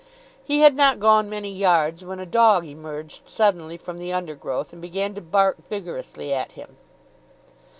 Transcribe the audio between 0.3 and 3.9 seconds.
He had not gone many yards when a dog emerged suddenly